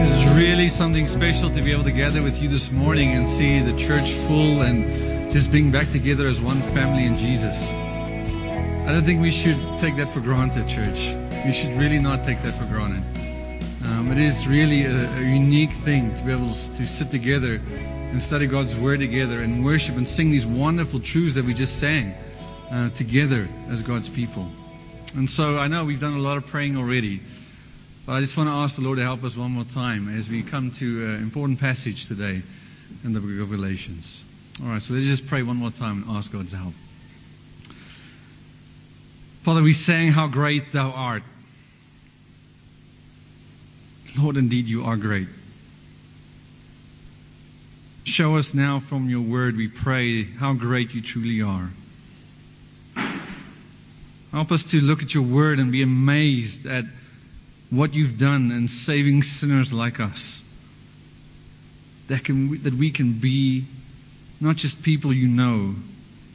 [0.00, 3.28] It is really something special to be able to gather with you this morning and
[3.28, 7.70] see the church full and just being back together as one family in Jesus.
[8.84, 11.14] I don't think we should take that for granted, church.
[11.46, 13.04] We should really not take that for granted.
[13.86, 18.20] Um, it is really a, a unique thing to be able to sit together and
[18.20, 22.12] study God's Word together and worship and sing these wonderful truths that we just sang
[22.72, 24.48] uh, together as God's people.
[25.14, 27.20] And so I know we've done a lot of praying already,
[28.04, 30.28] but I just want to ask the Lord to help us one more time as
[30.28, 32.42] we come to an important passage today
[33.04, 34.20] in the book of Galatians.
[34.60, 36.74] All right, so let's just pray one more time and ask God's help.
[39.42, 41.24] Father, we sang how great thou art.
[44.16, 45.26] Lord, indeed you are great.
[48.04, 51.70] Show us now from your word, we pray, how great you truly are.
[54.30, 56.84] Help us to look at your word and be amazed at
[57.70, 60.40] what you've done in saving sinners like us.
[62.06, 63.64] That, can, that we can be
[64.40, 65.74] not just people you know,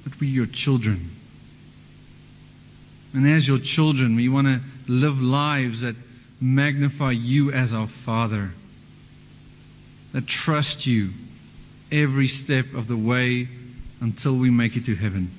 [0.03, 1.16] but we your children.
[3.17, 5.95] And as your children, we want to live lives that
[6.39, 8.51] magnify you as our Father,
[10.13, 11.09] that trust you
[11.91, 13.47] every step of the way
[14.01, 15.31] until we make it to heaven.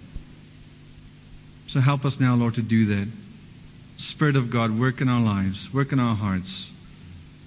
[1.68, 3.08] So help us now, Lord, to do that.
[3.96, 6.68] Spirit of God, work in our lives, work in our hearts.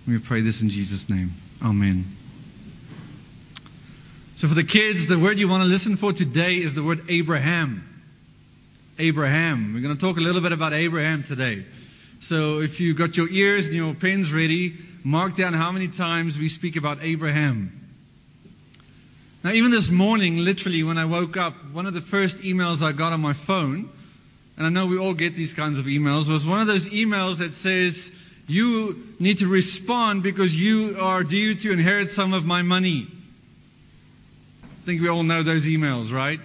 [0.08, 1.34] We pray this in Jesus' name.
[1.62, 2.06] Amen.
[4.38, 7.10] So, for the kids, the word you want to listen for today is the word
[7.10, 7.91] Abraham.
[9.02, 9.74] Abraham.
[9.74, 11.66] We're going to talk a little bit about Abraham today.
[12.20, 16.38] So, if you've got your ears and your pens ready, mark down how many times
[16.38, 17.90] we speak about Abraham.
[19.44, 22.92] Now, even this morning, literally, when I woke up, one of the first emails I
[22.92, 23.90] got on my phone,
[24.56, 27.40] and I know we all get these kinds of emails, was one of those emails
[27.40, 28.12] that says,
[28.46, 33.08] You need to respond because you are due to inherit some of my money.
[34.64, 36.40] I think we all know those emails, right?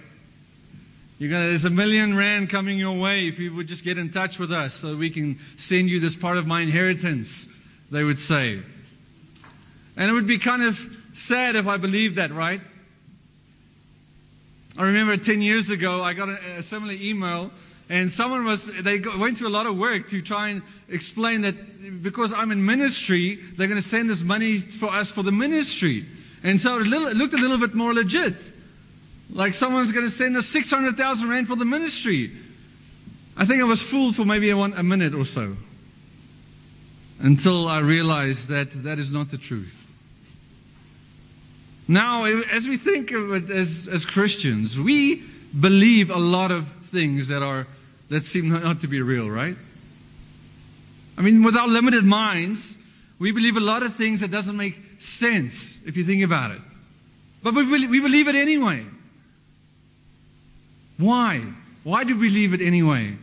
[1.19, 4.37] Gonna, there's a million rand coming your way if you would just get in touch
[4.37, 7.47] with us so we can send you this part of my inheritance,
[7.89, 8.61] they would say.
[9.95, 10.79] And it would be kind of
[11.13, 12.61] sad if I believed that, right?
[14.77, 17.49] I remember 10 years ago, I got a, a similar email,
[17.89, 22.03] and someone was, they went through a lot of work to try and explain that
[22.03, 26.05] because I'm in ministry, they're going to send this money for us for the ministry.
[26.43, 28.51] And so it, little, it looked a little bit more legit.
[29.37, 32.31] Like someone's going to send us 600,000 rand for the ministry.
[33.37, 35.55] I think I was fooled for maybe a, minute or so.
[37.19, 39.83] Until I realized that that is not the truth.
[41.87, 47.27] Now, as we think of it as, as Christians, we believe a lot of things
[47.27, 47.67] that are
[48.09, 49.55] that seem not to be real, right?
[51.15, 52.75] I mean, with our limited minds,
[53.19, 56.61] we believe a lot of things that doesn't make sense if you think about it.
[57.43, 58.85] But we believe it anyway.
[60.97, 61.43] Why?
[61.83, 63.15] Why do we believe it anyway?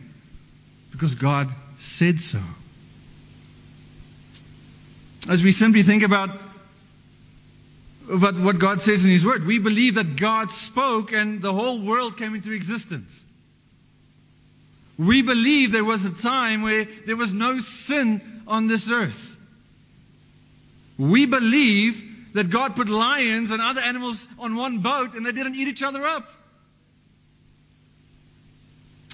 [0.91, 2.39] Because God said so.
[5.27, 6.29] As we simply think about
[8.09, 11.79] about what God says in His Word, we believe that God spoke and the whole
[11.79, 13.23] world came into existence.
[14.97, 19.35] We believe there was a time where there was no sin on this earth.
[20.97, 25.55] We believe that God put lions and other animals on one boat and they didn't
[25.55, 26.31] eat each other up.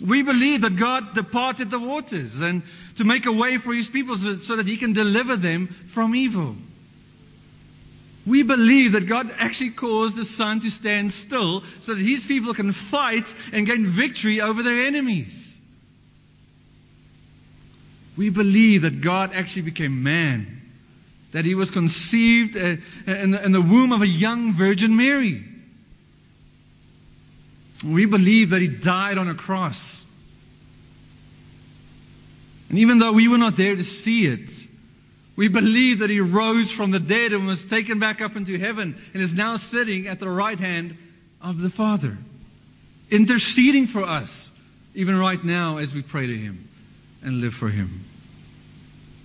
[0.06, 2.64] We believe that God departed the waters and
[2.96, 6.16] to make a way for his people so, so that he can deliver them from
[6.16, 6.56] evil.
[8.26, 12.54] We believe that God actually caused the sun to stand still so that his people
[12.54, 15.58] can fight and gain victory over their enemies.
[18.18, 20.62] We believe that God actually became man,
[21.32, 22.78] that he was conceived uh,
[23.08, 25.44] in the, in the womb of a young Virgin Mary.
[27.84, 30.06] We believe that he died on a cross.
[32.70, 34.50] And even though we were not there to see it,
[35.36, 38.96] We believe that he rose from the dead and was taken back up into heaven
[39.14, 40.98] and is now sitting at the right hand
[41.42, 42.18] of the Father,
[43.10, 44.52] interceding for us,
[44.94, 46.68] even right now as we pray to him
[47.24, 48.04] and live for him.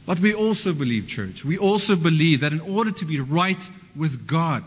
[0.06, 4.26] But we also believe, church, we also believe that in order to be right with
[4.26, 4.62] God,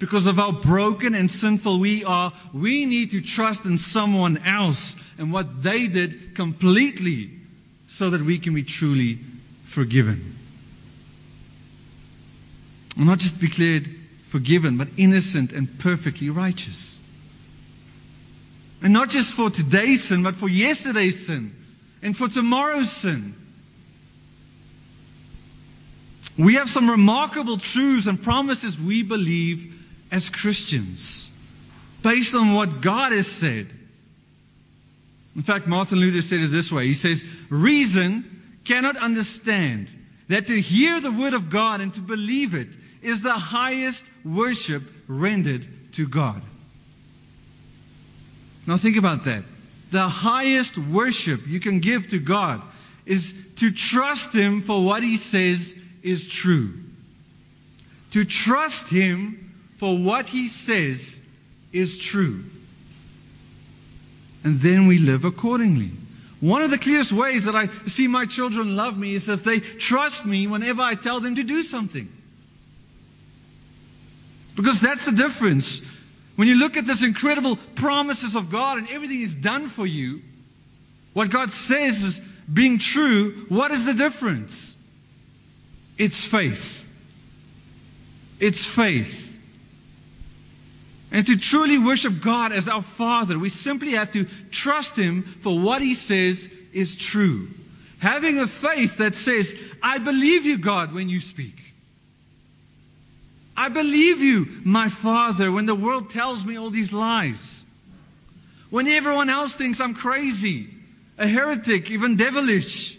[0.00, 4.96] because of how broken and sinful we are, we need to trust in someone else
[5.18, 7.30] and what they did completely
[7.86, 9.18] so that we can be truly
[9.66, 10.36] forgiven.
[12.96, 13.90] And not just declared
[14.24, 16.98] forgiven, but innocent and perfectly righteous.
[18.82, 21.54] And not just for today's sin, but for yesterday's sin
[22.02, 23.34] and for tomorrow's sin.
[26.38, 29.76] We have some remarkable truths and promises we believe
[30.10, 31.28] as Christians
[32.02, 33.68] based on what God has said.
[35.36, 38.24] In fact, Martin Luther said it this way He says, Reason
[38.64, 39.88] cannot understand
[40.28, 42.68] that to hear the word of God and to believe it
[43.02, 46.42] is the highest worship rendered to God.
[48.66, 49.42] Now think about that.
[49.90, 52.62] The highest worship you can give to God
[53.06, 56.74] is to trust Him for what He says is true.
[58.12, 59.49] To trust Him
[59.80, 61.18] for what He says
[61.72, 62.44] is true.
[64.44, 65.90] And then we live accordingly.
[66.40, 69.60] One of the clearest ways that I see my children love me is if they
[69.60, 72.12] trust me whenever I tell them to do something.
[74.54, 75.82] Because that's the difference.
[76.36, 80.20] When you look at this incredible promises of God and everything is done for you,
[81.14, 82.20] what God says is
[82.52, 84.76] being true, what is the difference?
[85.96, 86.86] It's faith.
[88.40, 89.29] It's faith.
[91.12, 95.58] And to truly worship God as our Father, we simply have to trust Him for
[95.58, 97.48] what He says is true.
[97.98, 101.56] Having a faith that says, I believe you, God, when you speak.
[103.56, 107.60] I believe you, my Father, when the world tells me all these lies.
[108.70, 110.68] When everyone else thinks I'm crazy,
[111.18, 112.98] a heretic, even devilish.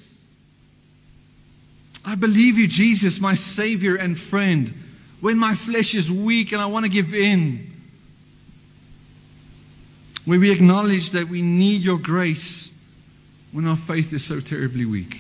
[2.04, 4.74] I believe you, Jesus, my Savior and friend,
[5.22, 7.71] when my flesh is weak and I want to give in.
[10.26, 12.70] When we acknowledge that we need your grace
[13.52, 15.20] when our faith is so terribly weak.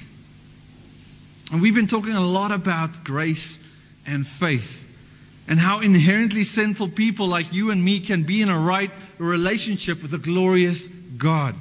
[1.51, 3.61] And we've been talking a lot about grace
[4.05, 4.87] and faith
[5.47, 10.01] and how inherently sinful people like you and me can be in a right relationship
[10.01, 11.55] with a glorious God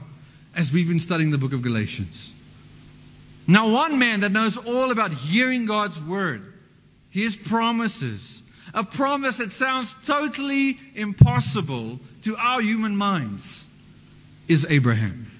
[0.54, 2.30] as we've been studying the book of Galatians.
[3.46, 6.52] Now, one man that knows all about hearing God's word,
[7.10, 8.40] his promises,
[8.72, 13.64] a promise that sounds totally impossible to our human minds,
[14.48, 15.30] is Abraham.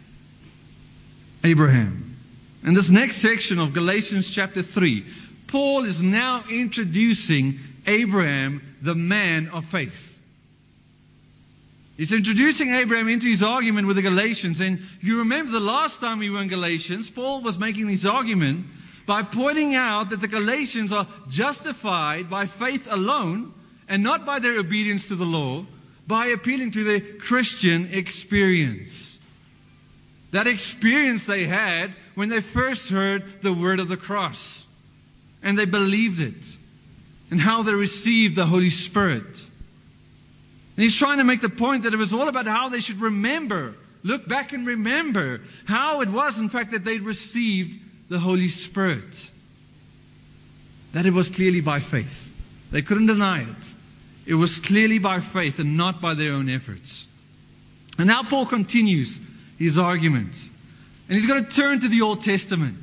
[1.43, 2.17] Abraham.
[2.63, 5.05] In this next section of Galatians chapter 3,
[5.47, 10.19] Paul is now introducing Abraham, the man of faith.
[11.97, 14.61] He's introducing Abraham into his argument with the Galatians.
[14.61, 18.67] And you remember the last time we were in Galatians, Paul was making this argument
[19.07, 23.53] by pointing out that the Galatians are justified by faith alone
[23.89, 25.67] and not by their obedience to the law,
[26.07, 29.19] by appealing to their Christian experience.
[30.33, 34.65] That experience they had when they first heard the word of the cross
[35.43, 36.57] and they believed it
[37.31, 39.25] and how they received the Holy Spirit.
[39.25, 43.01] And he's trying to make the point that it was all about how they should
[43.01, 47.79] remember, look back and remember how it was, in fact, that they'd received
[48.09, 49.31] the Holy Spirit.
[50.93, 52.29] That it was clearly by faith.
[52.71, 53.75] They couldn't deny it.
[54.31, 57.05] It was clearly by faith and not by their own efforts.
[57.99, 59.19] And now Paul continues
[59.59, 60.37] his argument.
[61.09, 62.77] And he's going to turn to the Old Testament.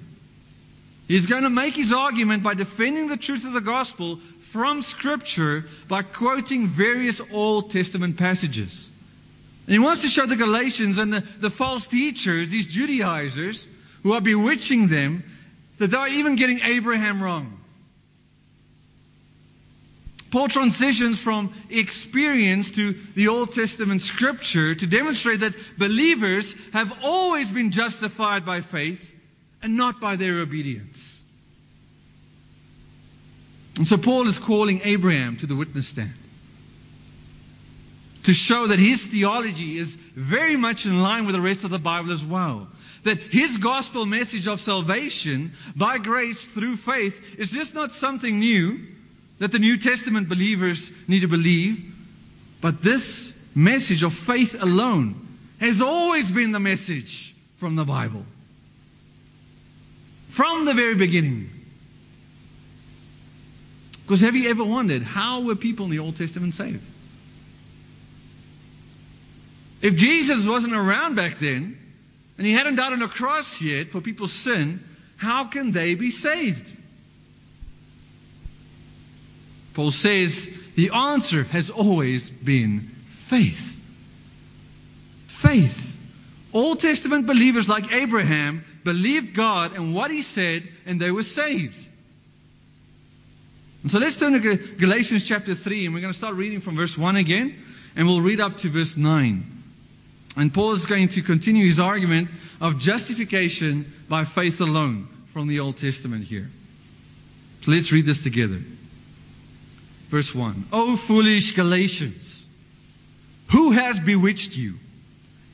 [1.08, 4.20] He's going to make his argument by defending the truth of the gospel
[4.52, 8.90] from Scripture by quoting various Old Testament passages.
[9.68, 13.66] And he wants to show the Galatians and the, the false teachers, these Judaizers,
[14.04, 15.24] who are bewitching them,
[15.78, 17.58] that they're even getting Abraham wrong.
[20.30, 27.50] Paul transitions from experience to the Old Testament scripture to demonstrate that believers have always
[27.50, 29.16] been justified by faith
[29.62, 31.22] and not by their obedience.
[33.78, 36.14] And so Paul is calling Abraham to the witness stand
[38.28, 41.80] to show that his theology is very much in line with the rest of the
[41.80, 42.68] Bible as well.
[43.04, 48.82] That his gospel message of salvation by grace through faith is just not something new
[49.40, 51.94] that the New Testament believers need to believe,
[52.62, 55.28] but this message of faith alone
[55.60, 58.26] has always been the message from the Bible.
[60.30, 61.50] From the very beginning.
[64.04, 66.88] Because have you ever wondered how were people in the Old Testament saved?
[69.82, 71.78] If Jesus wasn't around back then,
[72.38, 74.84] and he hadn't died on a cross yet for people's sin,
[75.18, 76.77] how can they be saved?
[79.78, 83.80] Paul says the answer has always been faith.
[85.28, 86.02] Faith.
[86.52, 91.78] Old Testament believers like Abraham believed God and what he said, and they were saved.
[93.84, 96.76] And so let's turn to Galatians chapter 3, and we're going to start reading from
[96.76, 97.56] verse 1 again,
[97.96, 99.46] and we'll read up to verse 9.
[100.38, 102.30] And Paul is going to continue his argument
[102.60, 106.50] of justification by faith alone from the Old Testament here.
[107.62, 108.60] So let's read this together.
[110.10, 110.68] Verse 1.
[110.72, 112.44] O foolish Galatians,
[113.48, 114.76] who has bewitched you?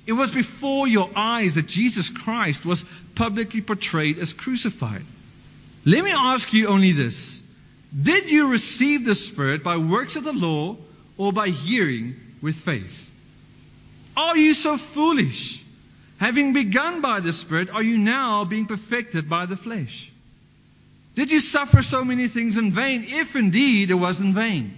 [0.05, 2.83] It was before your eyes that Jesus Christ was
[3.15, 5.03] publicly portrayed as crucified.
[5.85, 7.41] Let me ask you only this
[7.99, 10.77] Did you receive the Spirit by works of the law
[11.17, 13.11] or by hearing with faith?
[14.15, 15.63] Are you so foolish?
[16.17, 20.12] Having begun by the Spirit, are you now being perfected by the flesh?
[21.15, 24.77] Did you suffer so many things in vain, if indeed it was in vain?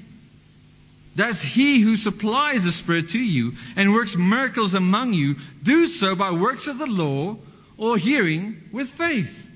[1.15, 6.13] Does he who supplies the Spirit to you and works miracles among you do so
[6.15, 7.37] by works of the law
[7.77, 9.49] or hearing with faith?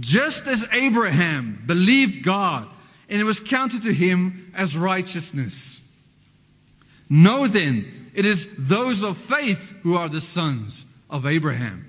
[0.00, 2.68] Just as Abraham believed God
[3.10, 5.80] and it was counted to him as righteousness.
[7.10, 11.87] Know then it is those of faith who are the sons of Abraham.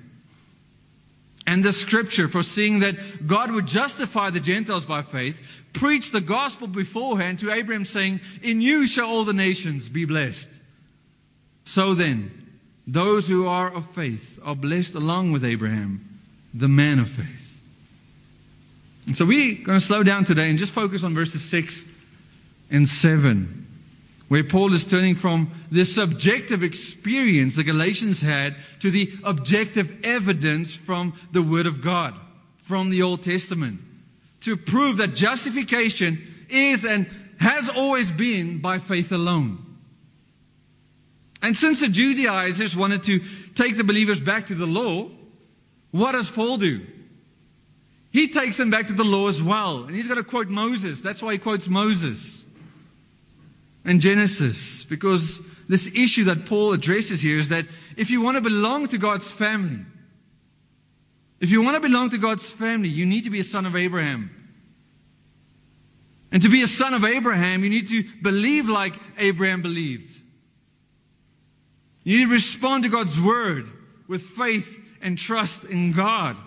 [1.49, 5.41] And the scripture, foreseeing that God would justify the Gentiles by faith,
[5.73, 10.47] preached the gospel beforehand to Abraham, saying, In you shall all the nations be blessed.
[11.65, 12.29] So then,
[12.85, 16.19] those who are of faith are blessed along with Abraham,
[16.53, 17.59] the man of faith.
[19.07, 21.91] And so we're going to slow down today and just focus on verses 6
[22.69, 23.58] and 7
[24.29, 30.73] where Paul is turning from the subjective experience the Galatians had to the objective evidence
[30.73, 32.13] from the Word of God,
[32.61, 33.81] from the Old Testament,
[34.41, 37.07] to prove that justification is and
[37.39, 39.65] has always been by faith alone.
[41.41, 43.21] And since the Judaizers wanted to
[43.55, 45.09] take the believers back to the law,
[45.89, 46.85] what does Paul do?
[48.11, 49.83] He takes them back to the law as well.
[49.83, 51.01] And he's going to quote Moses.
[51.01, 52.38] That's why he quotes Moses
[53.85, 58.41] and Genesis because this issue that Paul addresses here is that if you want to
[58.41, 59.85] belong to God's family,
[61.39, 63.75] if you want to belong to God's family, you need to be a son of
[63.75, 64.31] Abraham.
[66.31, 70.15] And to be a son of Abraham, you need to believe like Abraham believed.
[72.03, 73.67] You need to respond to God's word
[74.07, 76.37] with faith and trust in God.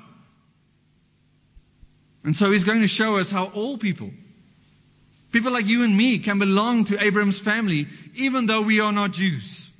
[2.25, 4.11] And so he's going to show us how all people
[5.33, 9.13] People like you and me can belong to Abraham's family even though we are not
[9.13, 9.71] Jews.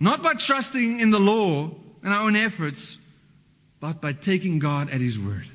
[0.00, 1.70] Not by trusting in the law
[2.02, 2.98] and our own efforts,
[3.78, 5.46] but by taking God at His word.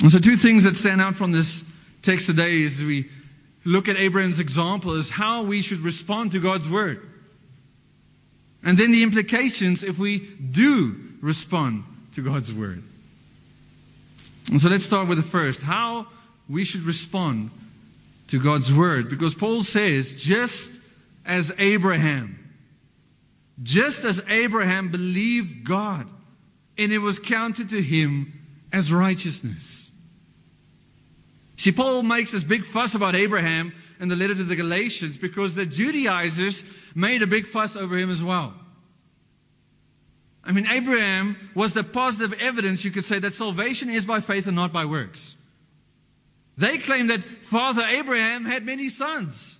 [0.00, 1.64] And so, two things that stand out from this
[2.02, 3.10] text today as we
[3.64, 7.00] look at Abraham's example is how we should respond to God's word.
[8.62, 12.84] And then the implications if we do respond to God's word.
[14.50, 16.06] And so let's start with the first how
[16.48, 17.50] we should respond
[18.28, 19.08] to God's word.
[19.08, 20.72] Because Paul says, just
[21.24, 22.38] as Abraham,
[23.62, 26.06] just as Abraham believed God,
[26.76, 28.32] and it was counted to him
[28.72, 29.90] as righteousness.
[31.56, 35.54] See, Paul makes this big fuss about Abraham in the letter to the Galatians because
[35.54, 38.52] the Judaizers made a big fuss over him as well.
[40.46, 44.46] I mean, Abraham was the positive evidence, you could say, that salvation is by faith
[44.46, 45.34] and not by works.
[46.58, 49.58] They claim that Father Abraham had many sons.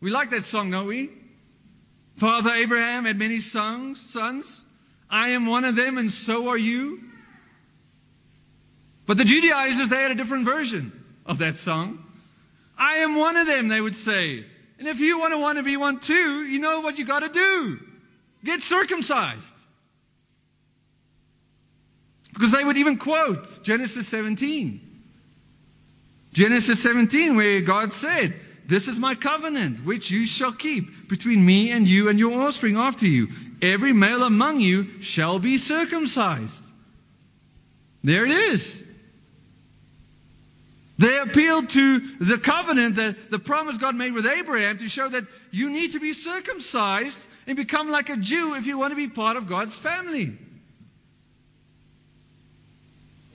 [0.00, 1.10] We like that song, don't we?
[2.16, 4.62] Father Abraham had many sons, sons.
[5.10, 7.02] I am one of them, and so are you.
[9.04, 10.92] But the Judaizers, they had a different version
[11.26, 12.02] of that song.
[12.78, 14.44] I am one of them, they would say.
[14.78, 17.20] And if you want to want to be one too, you know what you got
[17.20, 17.78] to do.
[18.44, 19.54] Get circumcised.
[22.36, 24.80] Because they would even quote Genesis 17.
[26.34, 28.34] Genesis 17, where God said,
[28.66, 32.76] This is my covenant, which you shall keep between me and you and your offspring
[32.76, 33.28] after you.
[33.62, 36.62] Every male among you shall be circumcised.
[38.04, 38.84] There it is.
[40.98, 45.24] They appealed to the covenant, the, the promise God made with Abraham to show that
[45.50, 49.08] you need to be circumcised and become like a Jew if you want to be
[49.08, 50.36] part of God's family.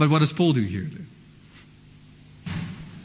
[0.02, 1.08] But what does Paul do here then?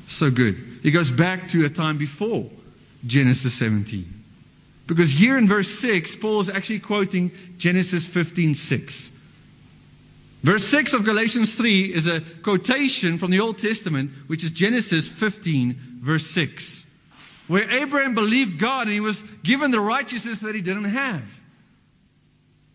[0.07, 0.57] So good.
[0.83, 2.49] He goes back to a time before
[3.07, 4.07] Genesis 17.
[4.87, 9.11] Because here in verse 6, Paul is actually quoting Genesis 15:6.
[10.43, 15.07] Verse 6 of Galatians 3 is a quotation from the Old Testament, which is Genesis
[15.07, 16.83] 15, verse 6,
[17.47, 21.25] where Abraham believed God and he was given the righteousness that he didn't have.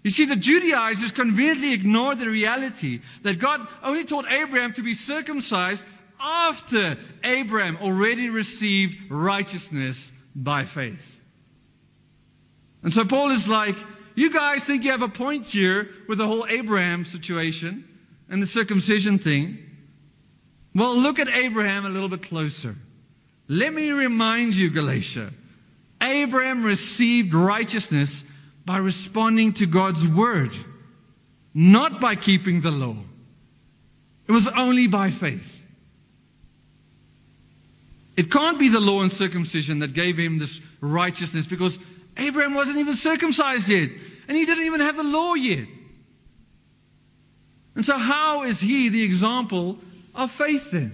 [0.03, 4.95] You see, the Judaizers conveniently ignored the reality that God only taught Abraham to be
[4.95, 5.85] circumcised
[6.19, 11.19] after Abraham already received righteousness by faith.
[12.83, 13.75] And so Paul is like,
[14.15, 17.87] you guys think you have a point here with the whole Abraham situation
[18.29, 19.59] and the circumcision thing.
[20.73, 22.75] Well, look at Abraham a little bit closer.
[23.47, 25.31] Let me remind you, Galatia.
[26.01, 28.23] Abraham received righteousness
[28.65, 30.51] by responding to God's word,
[31.53, 32.95] not by keeping the law.
[34.27, 35.57] It was only by faith.
[38.15, 41.79] It can't be the law and circumcision that gave him this righteousness because
[42.17, 43.89] Abraham wasn't even circumcised yet,
[44.27, 45.67] and he didn't even have the law yet.
[47.75, 49.77] And so, how is he the example
[50.13, 50.91] of faith then?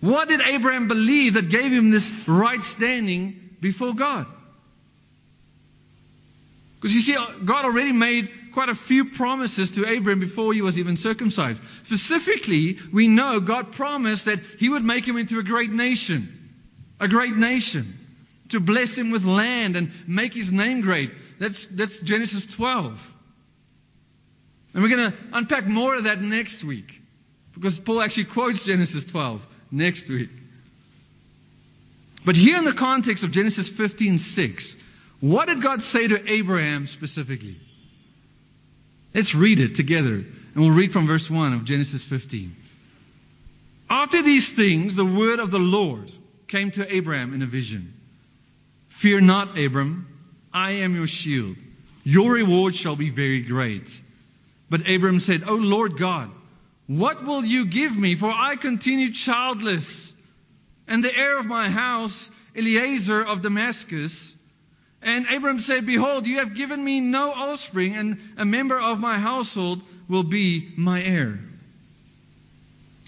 [0.00, 4.26] What did Abraham believe that gave him this right standing before God?
[6.84, 10.78] Because you see, God already made quite a few promises to Abraham before he was
[10.78, 11.58] even circumcised.
[11.84, 16.28] Specifically, we know God promised that he would make him into a great nation.
[17.00, 17.86] A great nation
[18.50, 21.10] to bless him with land and make his name great.
[21.38, 23.14] That's, that's Genesis 12.
[24.74, 27.00] And we're going to unpack more of that next week
[27.54, 30.28] because Paul actually quotes Genesis 12 next week.
[32.26, 34.83] But here in the context of Genesis 15 6,
[35.24, 37.56] what did God say to Abraham specifically?
[39.14, 40.16] Let's read it together.
[40.16, 42.54] And we'll read from verse 1 of Genesis 15.
[43.88, 46.12] After these things, the word of the Lord
[46.46, 47.94] came to Abraham in a vision.
[48.88, 50.06] Fear not, Abram,
[50.52, 51.56] I am your shield.
[52.02, 53.98] Your reward shall be very great.
[54.68, 56.30] But Abram said, O Lord God,
[56.86, 58.14] what will you give me?
[58.14, 60.12] For I continue childless,
[60.86, 64.33] and the heir of my house, Eliezer of Damascus.
[65.04, 69.18] And Abram said, Behold, you have given me no offspring, and a member of my
[69.18, 71.38] household will be my heir.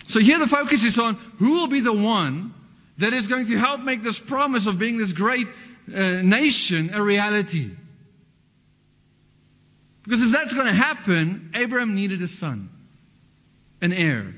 [0.06, 2.52] So here the focus is on who will be the one
[2.98, 5.48] that is going to help make this promise of being this great
[5.94, 7.70] uh, nation a reality.
[10.04, 12.68] Because if that's going to happen, Abram needed a son,
[13.80, 14.35] an heir.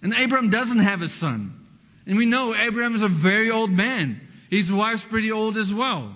[0.00, 1.60] And Abram doesn't have a son.
[2.06, 4.20] And we know Abram is a very old man.
[4.48, 6.14] His wife's pretty old as well.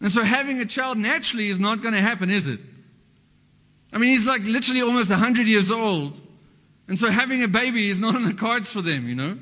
[0.00, 2.60] And so having a child naturally is not going to happen, is it?
[3.92, 6.18] I mean, he's like literally almost 100 years old.
[6.88, 9.36] And so having a baby is not on the cards for them, you know?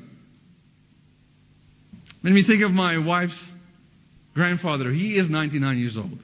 [2.21, 3.55] Made me think of my wife's
[4.33, 4.91] grandfather.
[4.91, 6.19] He is 99 years old.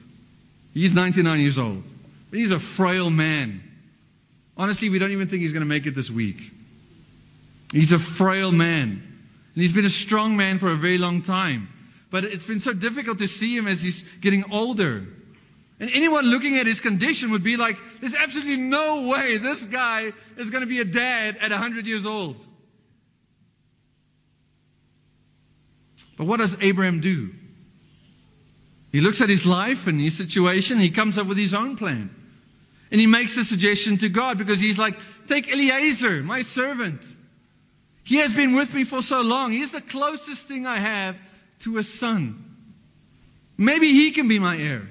[0.74, 1.82] He's 99 years old.
[2.30, 3.62] He's a frail man.
[4.56, 6.50] Honestly, we don't even think he's going to make it this week.
[7.72, 8.90] He's a frail man.
[8.90, 11.68] And he's been a strong man for a very long time.
[12.16, 15.06] But it's been so difficult to see him as he's getting older.
[15.78, 20.14] And anyone looking at his condition would be like, there's absolutely no way this guy
[20.38, 22.42] is going to be a dad at 100 years old.
[26.16, 27.34] But what does Abraham do?
[28.92, 32.08] He looks at his life and his situation, he comes up with his own plan.
[32.90, 37.02] And he makes a suggestion to God because he's like, Take Eliezer, my servant.
[38.04, 39.52] He has been with me for so long.
[39.52, 41.16] He's the closest thing I have
[41.60, 42.42] to a son.
[43.56, 44.88] Maybe he can be my heir.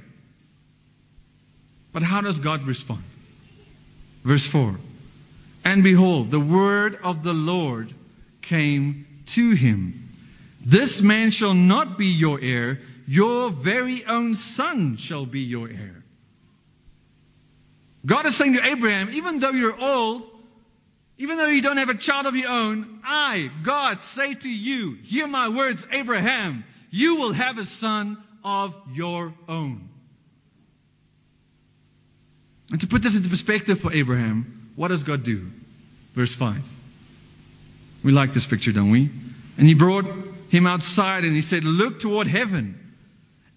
[1.94, 3.04] But how does God respond?
[4.24, 4.76] Verse 4
[5.64, 7.94] And behold, the word of the Lord
[8.42, 10.10] came to him.
[10.66, 16.04] This man shall not be your heir, your very own son shall be your heir.
[18.06, 20.30] God is saying to Abraham, even though you're old,
[21.18, 24.98] even though you don't have a child of your own, I, God, say to you,
[25.04, 29.90] hear my words, Abraham, you will have a son of your own.
[32.72, 35.50] And to put this into perspective for Abraham, what does God do?
[36.14, 36.62] Verse 5.
[38.04, 39.10] We like this picture, don't we?
[39.58, 40.06] And he brought
[40.50, 42.80] him outside and he said, Look toward heaven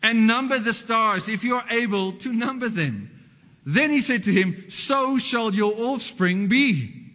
[0.02, 3.10] and number the stars if you are able to number them.
[3.66, 7.07] Then he said to him, So shall your offspring be.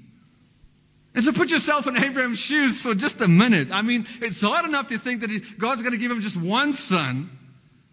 [1.15, 3.71] And so put yourself in Abraham's shoes for just a minute.
[3.71, 6.73] I mean, it's hard enough to think that God's going to give him just one
[6.73, 7.29] son,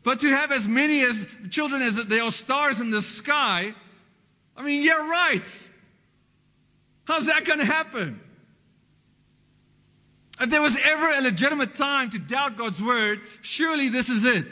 [0.02, 3.74] but to have as many as children as there are stars in the sky,
[4.56, 5.68] I mean, yeah, right.
[7.04, 8.20] How's that going to happen?
[10.40, 14.46] If there was ever a legitimate time to doubt God's word, surely this is it.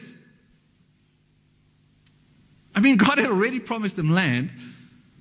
[2.75, 4.51] I mean, God had already promised him land,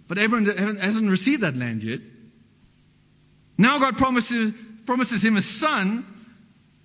[0.10, 2.02] but Abraham hasn't received that land yet.
[3.58, 4.54] Now God promises,
[4.86, 6.06] promises him a son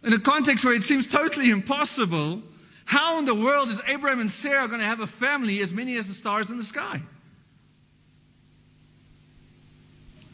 [0.02, 2.42] in a context where it seems totally impossible.
[2.84, 5.96] How in the world is Abraham and Sarah going to have a family as many
[5.98, 7.00] as the stars in the sky?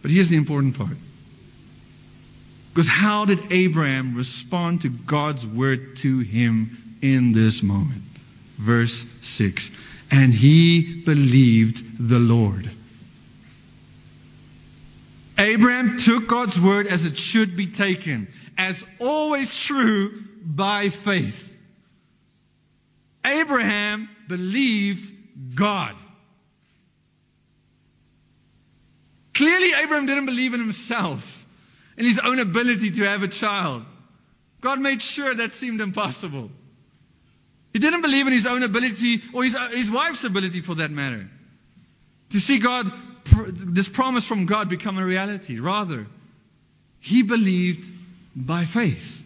[0.01, 0.97] But here's the important part.
[2.73, 8.03] Because how did Abraham respond to God's word to him in this moment?
[8.57, 9.71] Verse 6
[10.11, 12.71] And he believed the Lord.
[15.39, 21.45] Abraham took God's word as it should be taken, as always true by faith.
[23.25, 25.13] Abraham believed
[25.55, 25.95] God.
[29.35, 31.47] Clearly, Abraham didn't believe in himself,
[31.97, 33.85] in his own ability to have a child.
[34.61, 36.51] God made sure that seemed impossible.
[37.73, 41.31] He didn't believe in his own ability, or his, his wife's ability for that matter,
[42.31, 42.91] to see God,
[43.31, 45.59] this promise from God become a reality.
[45.59, 46.07] Rather,
[47.01, 47.89] he believed
[48.35, 49.25] by faith.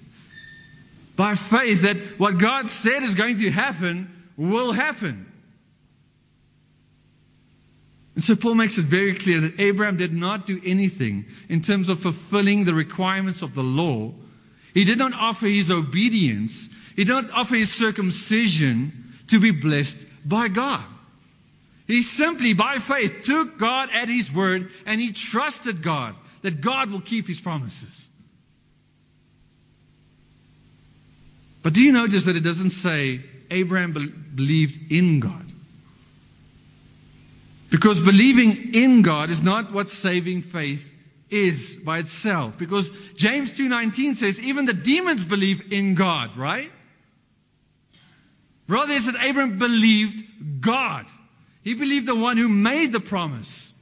[1.16, 5.26] By faith that what God said is going to happen will happen.
[8.14, 11.88] And so Paul makes it very clear that Abraham did not do anything in terms
[11.88, 14.12] of fulfilling the requirements of the law.
[14.74, 16.68] He did not offer his obedience.
[16.94, 20.84] He did not offer his circumcision to be blessed by God.
[21.86, 26.90] He simply, by faith, took God at his word and he trusted God that God
[26.90, 28.08] will keep his promises.
[31.62, 35.46] But do you notice that it doesn't say Abraham be- believed in God?
[37.70, 40.92] Because believing in God is not what saving faith
[41.30, 42.58] is by itself.
[42.58, 46.70] Because James 2:19 says even the demons believe in God, right?
[48.68, 51.06] Rather, it said Abraham believed God.
[51.62, 53.72] He believed the one who made the promise.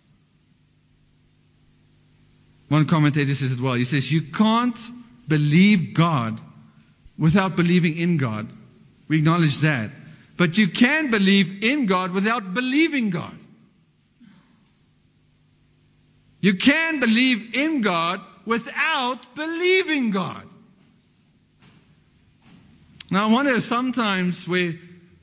[2.69, 3.75] One commentator says it well.
[3.75, 4.79] He says, You can't
[5.27, 6.41] believe God
[7.19, 8.49] without believing in God.
[9.09, 9.91] We acknowledge that.
[10.37, 13.37] But you can believe in God without believing God.
[16.41, 20.43] You can believe in God without believing God.
[23.11, 24.75] Now, I wonder sometimes where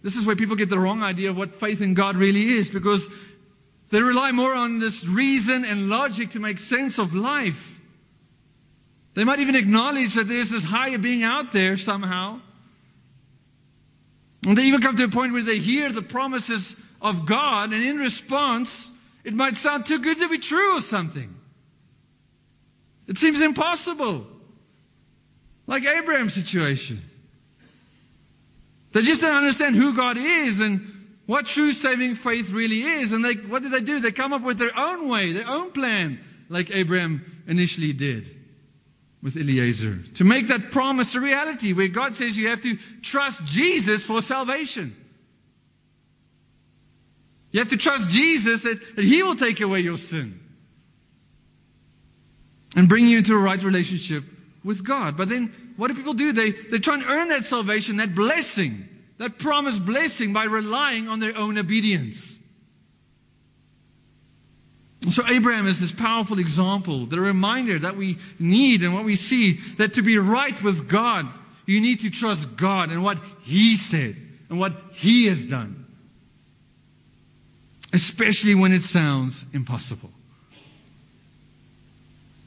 [0.07, 2.69] this is where people get the wrong idea of what faith in God really is
[2.69, 3.09] because
[3.89, 7.77] they rely more on this reason and logic to make sense of life.
[9.15, 12.39] They might even acknowledge that there's this higher being out there somehow.
[14.45, 17.83] And they even come to a point where they hear the promises of God, and
[17.83, 18.89] in response,
[19.25, 21.35] it might sound too good to be true or something.
[23.07, 24.25] It seems impossible.
[25.65, 27.01] Like Abraham's situation.
[28.97, 33.11] They just don't understand who God is and what true saving faith really is.
[33.11, 33.99] And they, what do they do?
[33.99, 38.35] They come up with their own way, their own plan, like Abraham initially did
[39.21, 39.99] with Eliezer.
[40.15, 44.23] To make that promise a reality, where God says you have to trust Jesus for
[44.23, 44.95] salvation.
[47.51, 50.39] You have to trust Jesus that, that He will take away your sin
[52.75, 54.23] and bring you into a right relationship
[54.63, 55.17] with God.
[55.17, 56.33] But then what do people do?
[56.33, 58.87] They, they try and earn that salvation, that blessing,
[59.19, 62.35] that promised blessing by relying on their own obedience.
[65.09, 69.59] So Abraham is this powerful example, the reminder that we need and what we see
[69.77, 71.27] that to be right with God,
[71.65, 74.15] you need to trust God and what He said
[74.49, 75.85] and what He has done.
[77.93, 80.11] Especially when it sounds impossible.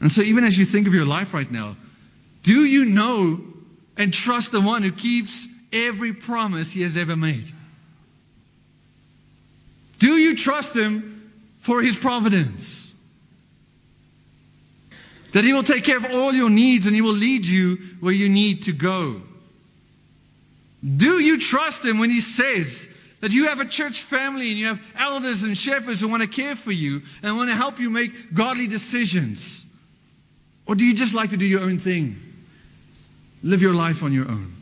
[0.01, 1.77] And so even as you think of your life right now,
[2.43, 3.41] do you know
[3.97, 7.53] and trust the one who keeps every promise he has ever made?
[9.99, 11.21] Do you trust him
[11.61, 12.93] for His providence.
[15.33, 18.13] That He will take care of all your needs and He will lead you where
[18.13, 19.23] you need to go.
[20.85, 22.89] Do you trust Him when He says
[23.21, 26.29] that you have a church family and you have elders and shepherds who want to
[26.29, 29.65] care for you and want to help you make godly decisions?
[30.67, 32.21] Or do you just like to do your own thing?
[33.43, 34.55] Live your life on your own?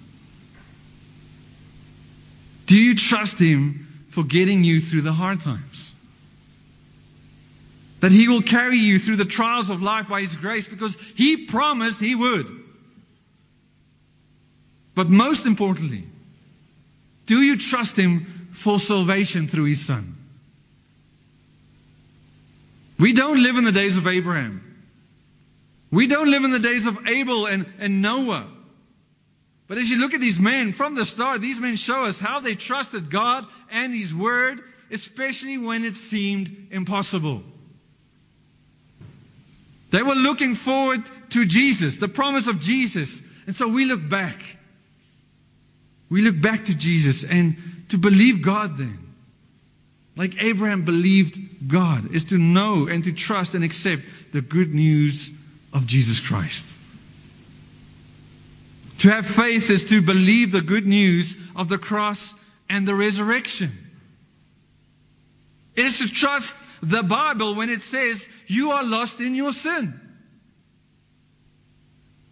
[2.67, 5.93] Do you trust Him for getting you through the hard times?
[8.01, 11.47] That He will carry you through the trials of life by His grace because He
[11.47, 12.47] promised He would.
[14.95, 16.05] But most importantly,
[17.27, 20.17] do you trust Him for salvation through His Son?
[22.99, 24.63] We don't live in the days of Abraham.
[25.91, 28.47] We don't live in the days of Abel and, and Noah.
[29.69, 32.41] But as you look at these men from the start, these men show us how
[32.41, 37.43] they trusted God and His Word, especially when it seemed impossible.
[39.91, 43.23] They were looking forward to Jesus, the promise of Jesus.
[43.47, 44.43] And so we look back.
[46.11, 47.57] We look back to Jesus and
[47.91, 48.99] to believe God then.
[50.17, 54.03] Like Abraham believed God, is to know and to trust and accept
[54.33, 55.31] the good news
[55.73, 56.77] of Jesus Christ.
[58.99, 62.35] To have faith is to believe the good news of the cross
[62.69, 63.71] and the resurrection.
[65.77, 69.99] It is to trust the Bible when it says you are lost in your sin.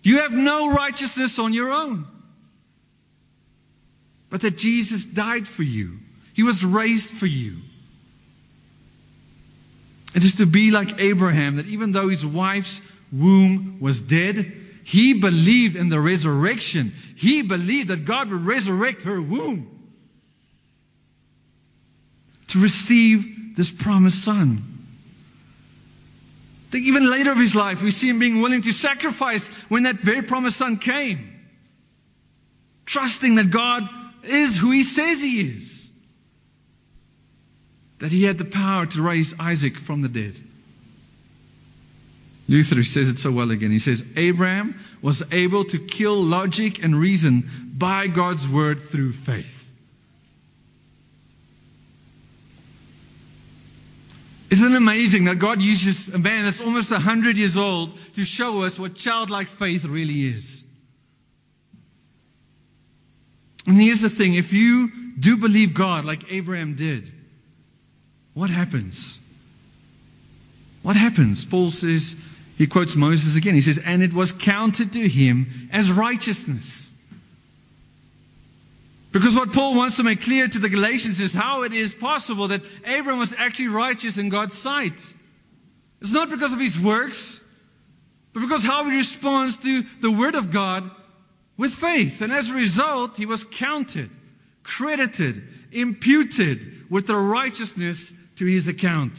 [0.02, 2.06] You have no righteousness on your own.
[4.28, 5.98] But that Jesus died for you.
[6.34, 7.58] He was raised for you.
[10.14, 12.80] It is to be like Abraham, that even though his wife's
[13.12, 16.92] womb was dead, he believed in the resurrection.
[17.16, 19.68] He believed that God would resurrect her womb
[22.48, 24.62] to receive this promised son.
[26.70, 29.96] Think even later of his life, we see him being willing to sacrifice when that
[29.96, 31.32] very promised son came.
[32.84, 33.88] Trusting that God
[34.22, 35.90] is who he says he is.
[37.98, 40.36] That he had the power to raise Isaac from the dead.
[42.48, 43.70] Luther says it so well again.
[43.70, 49.64] He says, Abraham was able to kill logic and reason by God's word through faith.
[54.48, 58.62] Isn't it amazing that God uses a man that's almost 100 years old to show
[58.62, 60.62] us what childlike faith really is?
[63.66, 67.12] And here's the thing if you do believe God like Abraham did,
[68.34, 69.18] what happens?
[70.82, 71.44] What happens?
[71.44, 72.14] Paul says,
[72.56, 73.54] he quotes Moses again.
[73.54, 76.90] He says, And it was counted to him as righteousness.
[79.12, 82.48] Because what Paul wants to make clear to the Galatians is how it is possible
[82.48, 85.00] that Abraham was actually righteous in God's sight.
[86.00, 87.40] It's not because of his works,
[88.32, 90.90] but because how he responds to the Word of God
[91.56, 92.20] with faith.
[92.20, 94.10] And as a result, he was counted,
[94.62, 95.42] credited,
[95.72, 99.18] imputed with the righteousness to his account.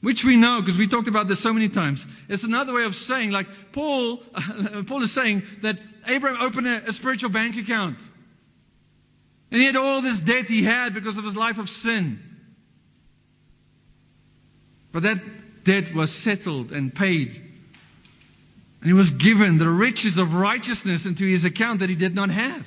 [0.00, 2.06] Which we know because we talked about this so many times.
[2.28, 4.16] It's another way of saying, like Paul,
[4.86, 7.98] Paul is saying that Abraham opened a, a spiritual bank account.
[9.50, 12.22] And he had all this debt he had because of his life of sin.
[14.92, 15.18] But that
[15.64, 17.34] debt was settled and paid.
[18.80, 22.30] And he was given the riches of righteousness into his account that he did not
[22.30, 22.66] have.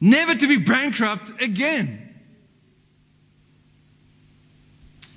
[0.00, 2.03] Never to be bankrupt again.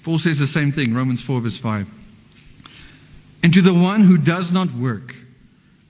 [0.07, 1.85] Paul says the same thing, Romans 4, verse 5.
[3.43, 5.13] And to the one who does not work,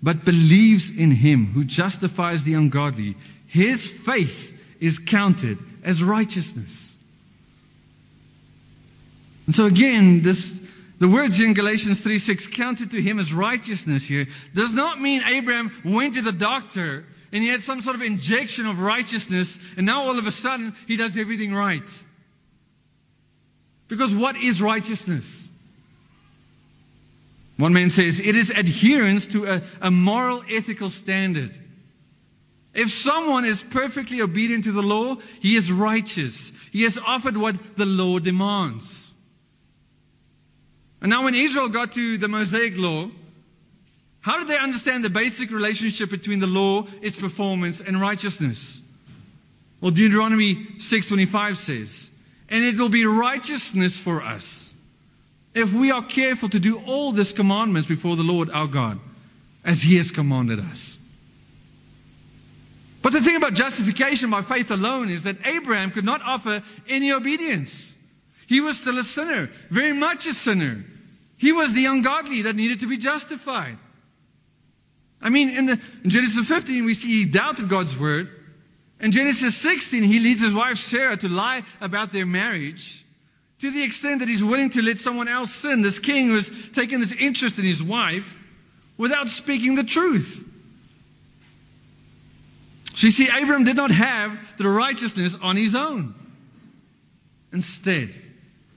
[0.01, 6.95] but believes in him who justifies the ungodly, his faith is counted as righteousness.
[9.45, 13.31] And so again, this the words here in Galatians 3 6 counted to him as
[13.31, 14.25] righteousness here
[14.55, 18.65] does not mean Abraham went to the doctor and he had some sort of injection
[18.65, 21.87] of righteousness and now all of a sudden he does everything right.
[23.87, 25.47] Because what is righteousness?
[27.57, 31.51] One man says it is adherence to a, a moral ethical standard.
[32.73, 36.51] If someone is perfectly obedient to the law, he is righteous.
[36.71, 39.11] He has offered what the law demands.
[41.01, 43.09] And now, when Israel got to the Mosaic law,
[44.19, 48.79] how did they understand the basic relationship between the law, its performance, and righteousness?
[49.79, 52.09] Well, Deuteronomy 6:25 says,
[52.49, 54.71] "And it will be righteousness for us
[55.53, 58.99] if we are careful to do all these commandments before the Lord our God,
[59.63, 60.97] as He has commanded us."
[63.01, 67.11] But the thing about justification by faith alone is that Abraham could not offer any
[67.13, 67.93] obedience.
[68.47, 70.83] He was still a sinner, very much a sinner.
[71.37, 73.77] He was the ungodly that needed to be justified.
[75.21, 78.31] I mean, in, the, in Genesis 15, we see he doubted God's word.
[78.99, 83.03] In Genesis 16, he leads his wife Sarah to lie about their marriage
[83.59, 85.81] to the extent that he's willing to let someone else sin.
[85.81, 88.43] This king was taking this interest in his wife
[88.97, 90.43] without speaking the truth.
[92.95, 96.15] So you see, Abram did not have the righteousness on his own.
[97.53, 98.15] Instead,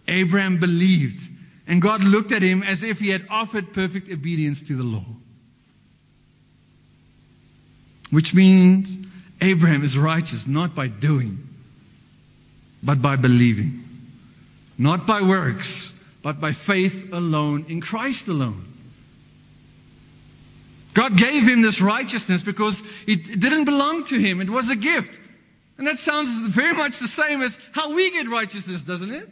[0.06, 1.26] Abraham believed,
[1.66, 5.04] and God looked at him as if he had offered perfect obedience to the law.
[8.11, 8.99] Which means
[9.40, 11.48] Abraham is righteous not by doing,
[12.83, 13.85] but by believing.
[14.76, 18.66] Not by works, but by faith alone in Christ alone.
[20.92, 24.40] God gave him this righteousness because it didn't belong to him.
[24.40, 25.18] It was a gift.
[25.79, 29.29] And that sounds very much the same as how we get righteousness, doesn't it?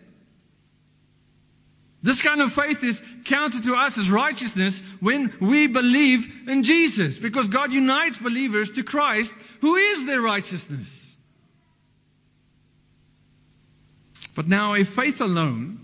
[2.08, 7.18] This kind of faith is counted to us as righteousness when we believe in Jesus,
[7.18, 11.14] because God unites believers to Christ, who is their righteousness.
[14.34, 15.80] But now, if faith alone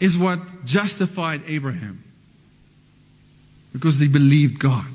[0.00, 2.02] is what justified Abraham,
[3.74, 4.86] because he believed God.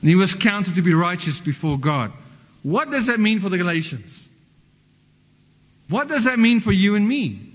[0.00, 2.12] And he was counted to be righteous before God.
[2.64, 4.28] What does that mean for the Galatians?
[5.88, 7.47] What does that mean for you and me?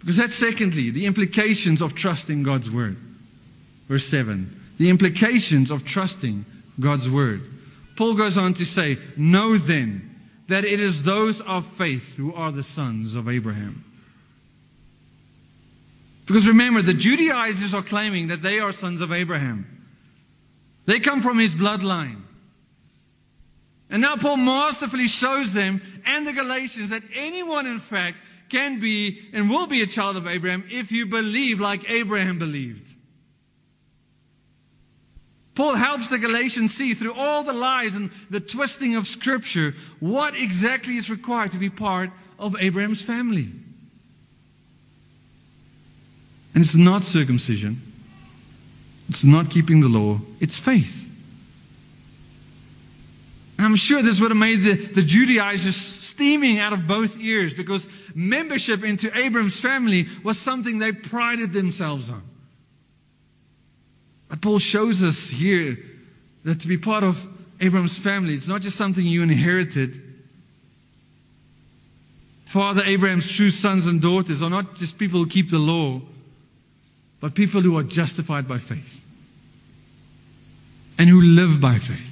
[0.00, 2.96] Because that's secondly, the implications of trusting God's word.
[3.88, 4.60] Verse 7.
[4.78, 6.46] The implications of trusting
[6.78, 7.42] God's word.
[7.96, 10.10] Paul goes on to say, Know then
[10.48, 13.84] that it is those of faith who are the sons of Abraham.
[16.26, 19.66] Because remember, the Judaizers are claiming that they are sons of Abraham.
[20.86, 22.22] They come from his bloodline.
[23.90, 28.16] And now Paul masterfully shows them and the Galatians that anyone, in fact,
[28.50, 32.86] can be and will be a child of Abraham if you believe like Abraham believed.
[35.54, 40.34] Paul helps the Galatians see through all the lies and the twisting of Scripture what
[40.34, 43.48] exactly is required to be part of Abraham's family.
[46.54, 47.80] And it's not circumcision,
[49.08, 51.08] it's not keeping the law, it's faith.
[53.58, 55.76] And I'm sure this would have made the, the Judaizers
[56.20, 62.10] steaming out of both ears because membership into Abram's family was something they prided themselves
[62.10, 62.22] on.
[64.28, 65.78] But Paul shows us here
[66.44, 67.26] that to be part of
[67.58, 69.98] Abram's family, it's not just something you inherited.
[72.44, 76.02] Father Abraham's true sons and daughters are not just people who keep the law,
[77.20, 79.02] but people who are justified by faith
[80.98, 82.09] and who live by faith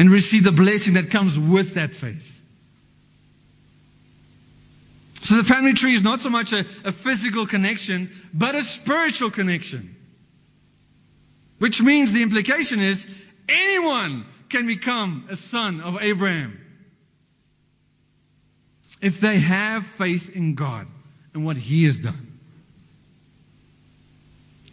[0.00, 2.40] and receive the blessing that comes with that faith.
[5.22, 9.30] So the family tree is not so much a, a, physical connection, but a spiritual
[9.30, 9.94] connection.
[11.58, 13.06] Which means the implication is
[13.46, 16.58] anyone can become a son of Abraham
[19.02, 20.86] if they have faith in God
[21.34, 22.38] and what He has done.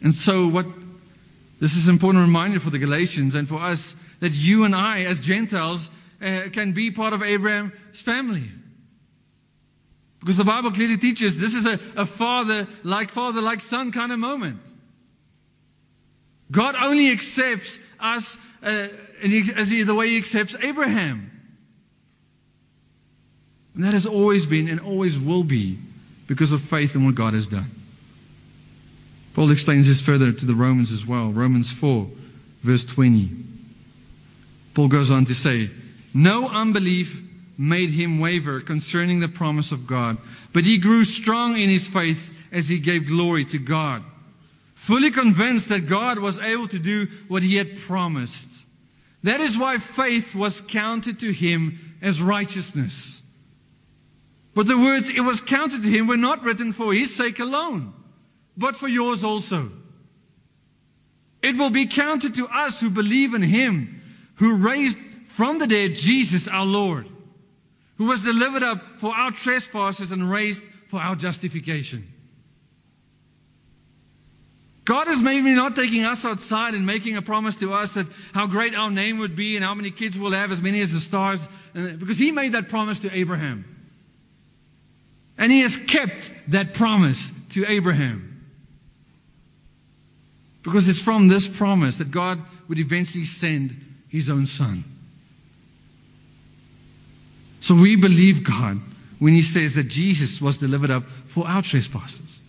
[0.01, 0.67] And so, what
[1.59, 5.01] this is an important reminder for the Galatians and for us that you and I,
[5.01, 5.89] as Gentiles,
[6.21, 8.49] uh, can be part of Abraham's family.
[10.19, 14.11] Because the Bible clearly teaches this is a, a father like father like son kind
[14.11, 14.59] of moment.
[16.49, 18.87] God only accepts us uh,
[19.21, 21.31] as he, the way he accepts Abraham.
[23.75, 25.77] And that has always been and always will be
[26.25, 27.69] because of faith in what God has done.
[29.35, 31.31] Paul explains this further to the Romans as well.
[31.31, 32.07] Romans 4,
[32.63, 33.29] verse 20.
[34.77, 35.71] Paul goes on to say,
[36.13, 37.19] No unbelief
[37.57, 40.19] made him waver concerning the promise of God,
[40.53, 44.03] but he grew strong in his faith as he gave glory to God,
[44.75, 48.47] fully convinced that God was able to do what he had promised.
[49.23, 53.19] That is why faith was counted to him as righteousness.
[54.53, 57.93] But the words it was counted to him were not written for his sake alone,
[58.55, 59.71] but for yours also.
[61.41, 63.96] It will be counted to us who believe in him
[64.37, 64.97] who raised
[65.27, 67.07] from the dead Jesus our Lord,
[67.97, 72.07] who was delivered up for our trespasses and raised for our justification.
[74.85, 78.47] God is maybe not taking us outside and making a promise to us that how
[78.47, 81.01] great our name would be and how many kids we'll have, as many as the
[81.01, 81.45] stars,
[81.75, 83.65] uh, because He made that promise to Abraham.
[85.37, 88.45] And He has kept that promise to Abraham.
[90.63, 94.83] Because it's from this promise that God would eventually send his own son.
[97.59, 98.79] So we believe God
[99.19, 102.41] when he says that Jesus was delivered up for our trespasses.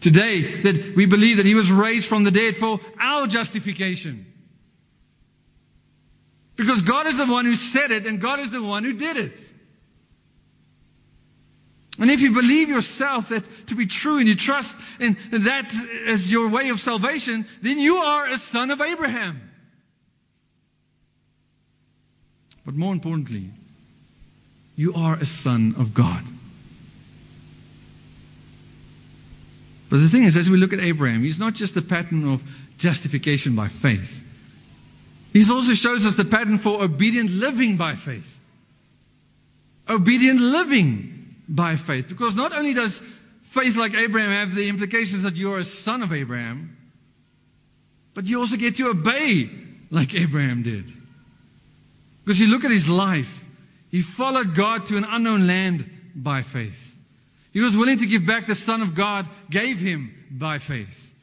[0.00, 4.26] Today, that we believe that he was raised from the dead for our justification.
[6.54, 9.16] Because God is the one who said it and God is the one who did
[9.16, 9.52] it.
[11.98, 15.74] And if you believe yourself that to be true and you trust in that
[16.06, 19.40] as your way of salvation, then you are a son of Abraham.
[22.66, 23.48] But more importantly,
[24.74, 26.22] you are a son of God.
[29.88, 32.42] But the thing is, as we look at Abraham, he's not just a pattern of
[32.76, 34.22] justification by faith.
[35.32, 38.32] He also shows us the pattern for obedient living by faith.
[39.88, 42.08] Obedient living by faith.
[42.08, 43.00] Because not only does
[43.44, 46.76] faith like Abraham have the implications that you are a son of Abraham,
[48.12, 49.48] but you also get to obey
[49.90, 50.95] like Abraham did.
[52.26, 53.44] Because you look at his life,
[53.88, 56.98] he followed God to an unknown land by faith.
[57.52, 61.14] He was willing to give back the Son of God gave him by faith.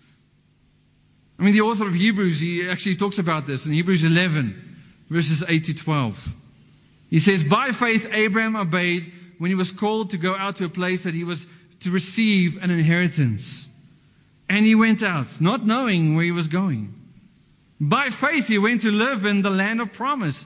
[1.38, 4.78] I mean, the author of Hebrews, he actually talks about this in Hebrews 11,
[5.10, 6.34] verses 8 to 12.
[7.10, 10.70] He says, By faith, Abraham obeyed when he was called to go out to a
[10.70, 11.46] place that he was
[11.82, 13.68] to receive an inheritance.
[14.48, 16.94] And he went out, not knowing where he was going.
[17.80, 20.46] By faith, he went to live in the land of promise,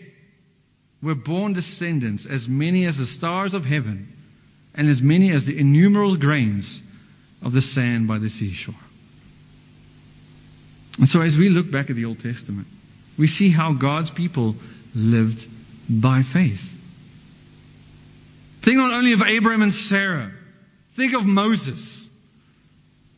[1.01, 4.11] were born descendants, as many as the stars of heaven,
[4.75, 6.81] and as many as the innumerable grains
[7.41, 8.75] of the sand by the seashore.
[10.97, 12.67] And so, as we look back at the Old Testament,
[13.17, 14.55] we see how God's people
[14.93, 15.47] lived
[15.89, 16.77] by faith.
[18.61, 20.31] Think not only of Abraham and Sarah,
[20.95, 22.05] think of Moses.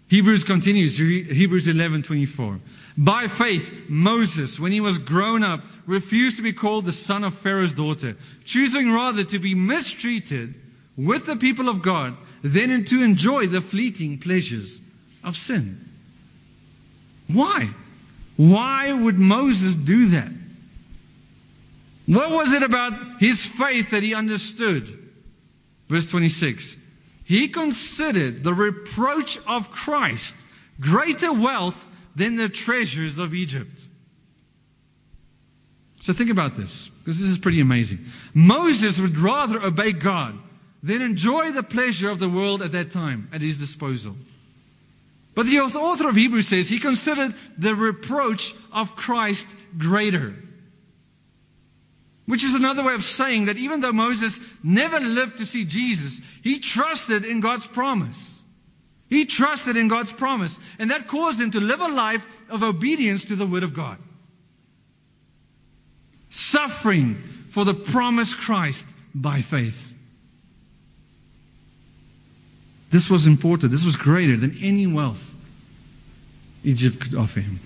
[0.07, 2.59] Hebrews continues, Hebrews 11:24.
[2.97, 7.33] By faith, Moses, when he was grown up, refused to be called the son of
[7.33, 8.15] Pharaoh's daughter,
[8.45, 10.55] choosing rather to be mistreated
[10.95, 14.79] with the people of God than to enjoy the fleeting pleasures
[15.23, 15.83] of sin.
[17.27, 17.69] Why?
[18.35, 20.31] Why would Moses do that?
[22.05, 24.99] What was it about his faith that he understood?
[25.87, 26.75] Verse 26.
[27.25, 30.35] He considered the reproach of Christ
[30.79, 33.81] greater wealth than the treasures of Egypt.
[36.01, 38.05] So think about this, because this is pretty amazing.
[38.33, 40.37] Moses would rather obey God
[40.83, 44.15] than enjoy the pleasure of the world at that time at his disposal.
[45.33, 49.47] But the author of Hebrews says he considered the reproach of Christ
[49.77, 50.35] greater.
[52.25, 56.21] Which is another way of saying that even though Moses never lived to see Jesus,
[56.43, 58.32] he trusted in God's promise.
[59.13, 60.57] He trusted in God's promise.
[60.79, 63.99] And that caused him to live a life of obedience to the Word of God.
[66.31, 69.93] Suffering for the promised Christ by faith.
[72.89, 73.71] This was important.
[73.71, 75.35] This was greater than any wealth
[76.63, 77.59] Egypt could offer him.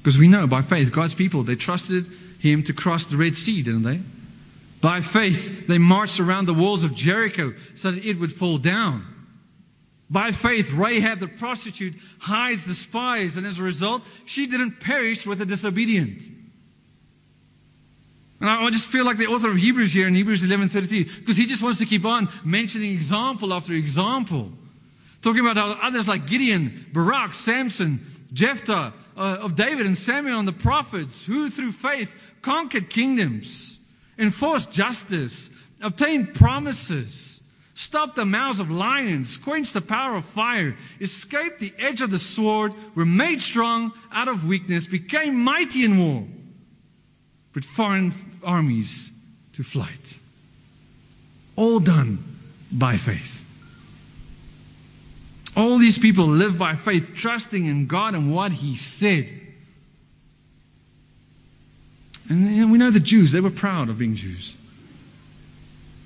[0.00, 2.04] Because we know by faith, God's people, they trusted
[2.40, 4.00] him to cross the Red Sea, didn't they?
[4.80, 9.06] By faith, they marched around the walls of Jericho so that it would fall down.
[10.12, 15.26] By faith, Rahab the prostitute hides the spies, and as a result, she didn't perish
[15.26, 16.22] with the disobedient.
[18.38, 21.46] And I just feel like the author of Hebrews here in Hebrews 11:32, because he
[21.46, 24.52] just wants to keep on mentioning example after example,
[25.22, 28.04] talking about how others like Gideon, Barak, Samson,
[28.34, 33.78] Jephthah, uh, of David and Samuel and the prophets, who through faith conquered kingdoms,
[34.18, 35.48] enforced justice,
[35.80, 37.31] obtained promises,
[37.74, 42.18] stopped the mouths of lions, quenched the power of fire, escaped the edge of the
[42.18, 46.26] sword, were made strong out of weakness, became mighty in war
[47.52, 49.10] put foreign armies
[49.54, 50.18] to flight.
[51.56, 52.22] All done
[52.70, 53.38] by faith.
[55.54, 59.30] All these people live by faith, trusting in God and what He said.
[62.30, 64.56] And we know the Jews, they were proud of being Jews.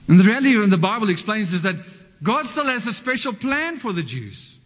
[0.08, 1.76] And the reality of the Bible explains is that
[2.22, 4.56] God still has a special plan for the Jews.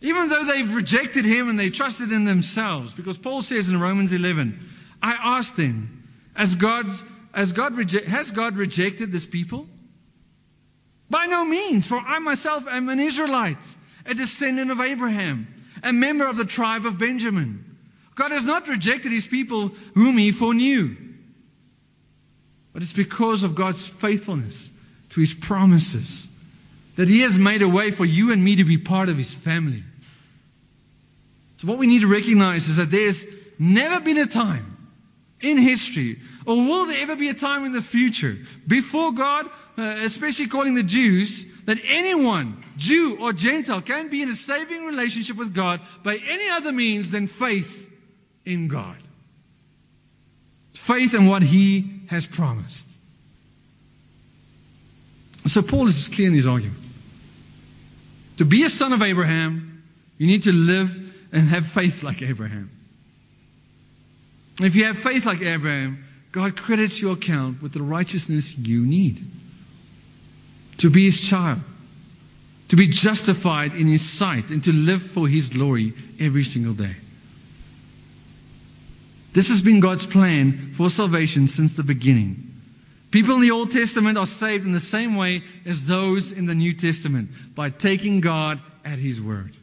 [0.00, 2.94] Even though they've rejected Him and they trusted in themselves.
[2.94, 4.58] Because Paul says in Romans 11,
[5.02, 7.04] I asked them, as God's,
[7.34, 9.66] as God reje- has God rejected this people?
[11.10, 13.64] By no means, for I myself am an Israelite,
[14.06, 15.48] a descendant of Abraham,
[15.82, 17.76] a member of the tribe of Benjamin.
[18.14, 20.96] God has not rejected his people whom he foreknew.
[22.78, 24.70] But it's because of God's faithfulness
[25.08, 26.24] to his promises
[26.94, 29.34] that he has made a way for you and me to be part of his
[29.34, 29.82] family.
[31.56, 33.26] So, what we need to recognize is that there's
[33.58, 34.76] never been a time
[35.40, 36.20] in history?
[36.46, 40.74] Or will there ever be a time in the future before God, uh, especially calling
[40.74, 45.80] the Jews, that anyone, Jew or Gentile, can be in a saving relationship with God
[46.04, 47.92] by any other means than faith
[48.44, 48.98] in God?
[50.74, 52.88] Faith in what He has promised.
[55.46, 56.78] So Paul is clear in his argument.
[58.38, 59.82] To be a son of Abraham,
[60.18, 60.94] you need to live
[61.32, 62.70] and have faith like Abraham.
[64.60, 69.24] If you have faith like Abraham, God credits your account with the righteousness you need.
[70.78, 71.60] To be his child,
[72.68, 76.94] to be justified in his sight, and to live for his glory every single day.
[79.38, 82.56] This has been God's plan for salvation since the beginning.
[83.12, 86.56] People in the Old Testament are saved in the same way as those in the
[86.56, 89.54] New Testament by taking God at His word.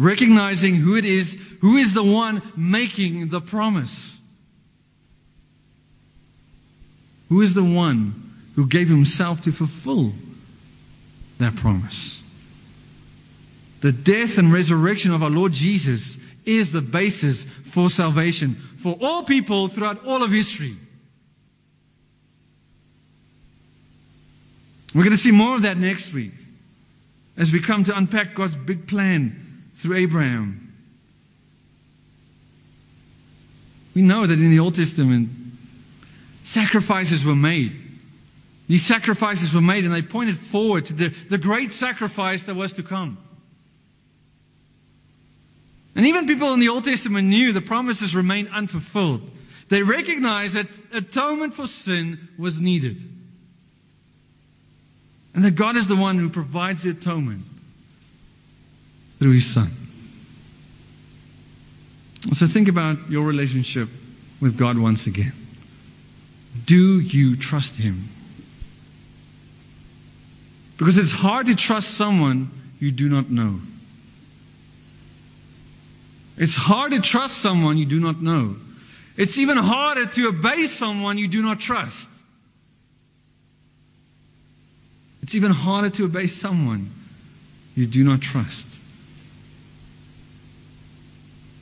[0.00, 4.18] Recognizing who it is, who is the one making the promise.
[7.28, 10.12] Who is the one who gave Himself to fulfill
[11.38, 12.20] that promise.
[13.80, 19.24] The death and resurrection of our Lord Jesus is the basis for salvation for all
[19.24, 20.76] people throughout all of history.
[24.94, 26.32] We're going to see more of that next week
[27.36, 30.72] as we come to unpack God's big plan through Abraham.
[33.94, 35.30] We know that in the Old Testament,
[36.44, 37.72] sacrifices were made.
[38.68, 42.74] These sacrifices were made and they pointed forward to the, the great sacrifice that was
[42.74, 43.18] to come.
[45.96, 49.28] And even people in the Old Testament knew the promises remained unfulfilled.
[49.68, 53.02] They recognized that atonement for sin was needed.
[55.34, 57.44] And that God is the one who provides the atonement
[59.18, 59.70] through His Son.
[62.34, 63.88] So think about your relationship
[64.38, 65.32] with God once again.
[66.66, 68.08] Do you trust Him?
[70.76, 73.60] Because it's hard to trust someone you do not know.
[76.36, 78.56] It's hard to trust someone you do not know.
[79.16, 82.08] It's even harder to obey someone you do not trust.
[85.22, 86.90] It's even harder to obey someone
[87.74, 88.68] you do not trust.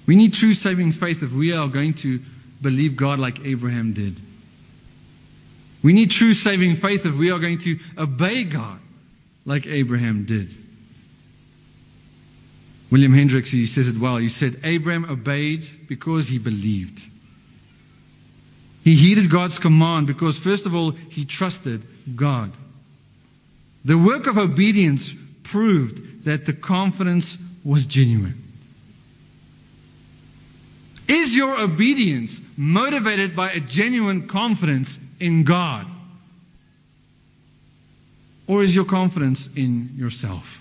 [0.06, 2.20] We need true saving faith if we are going to
[2.60, 4.16] believe God like Abraham did.
[5.82, 8.78] We need true saving faith if we are going to obey God
[9.44, 10.54] like Abraham did.
[12.94, 14.18] William Hendricks, he says it well.
[14.18, 17.02] He said, Abraham obeyed because he believed.
[18.84, 21.82] He heeded God's command because, first of all, he trusted
[22.14, 22.52] God.
[23.84, 28.40] The work of obedience proved that the confidence was genuine.
[31.08, 35.88] Is your obedience motivated by a genuine confidence in God?
[38.46, 40.60] Or is your confidence in yourself?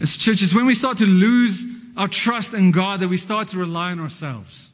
[0.00, 1.64] As churches, when we start to lose
[1.96, 4.70] our trust in God, that we start to rely on ourselves.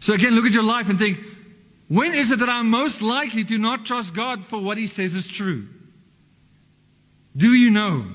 [0.00, 1.18] So again, look at your life and think,
[1.88, 5.14] when is it that I'm most likely to not trust God for what He says
[5.14, 5.66] is true?
[7.36, 8.06] Do you know?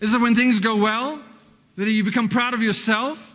[0.00, 1.20] Is it when things go well
[1.76, 3.34] that you become proud of yourself?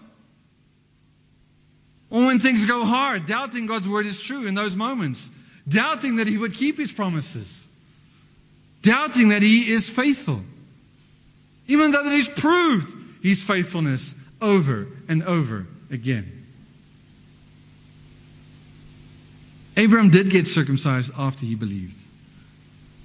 [2.09, 5.29] Or when things go hard, doubting God's word is true in those moments,
[5.67, 7.60] doubting that He would keep His promises,
[8.81, 10.41] doubting that He is faithful,
[11.67, 16.41] even though that He's proved His faithfulness over and over again.
[19.77, 21.97] Abraham did get circumcised after he believed.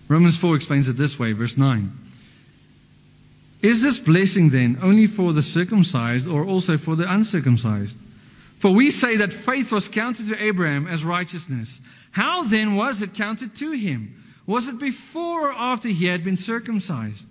[0.08, 1.92] Romans 4 explains it this way, verse 9.
[3.62, 7.98] Is this blessing then only for the circumcised or also for the uncircumcised?
[8.58, 11.80] For we say that faith was counted to Abraham as righteousness.
[12.10, 14.22] How then was it counted to him?
[14.46, 17.28] Was it before or after he had been circumcised?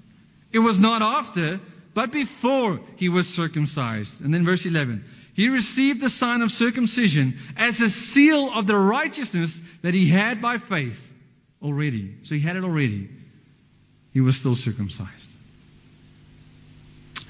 [0.51, 1.59] It was not after,
[1.93, 4.21] but before he was circumcised.
[4.21, 5.05] And then verse 11.
[5.33, 10.41] He received the sign of circumcision as a seal of the righteousness that he had
[10.41, 11.11] by faith
[11.61, 12.15] already.
[12.23, 13.09] So he had it already.
[14.13, 15.29] He was still circumcised.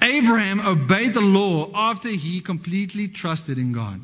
[0.02, 4.00] Abraham obeyed the law after he completely trusted in God.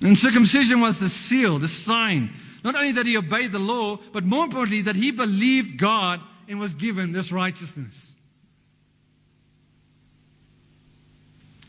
[0.00, 2.30] And circumcision was the seal, the sign.
[2.64, 6.60] Not only that he obeyed the law, but more importantly, that he believed God and
[6.60, 8.12] was given this righteousness.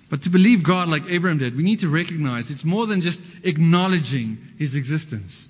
[0.10, 3.20] But to believe God like Abraham did, we need to recognize it's more than just
[3.44, 5.48] acknowledging his existence.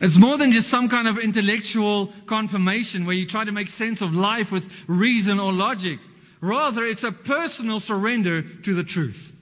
[0.00, 4.00] It's more than just some kind of intellectual confirmation where you try to make sense
[4.00, 5.98] of life with reason or logic.
[6.40, 9.34] Rather, it's a personal surrender to the truth.